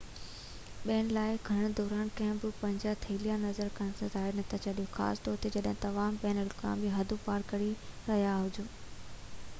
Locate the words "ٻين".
0.85-1.09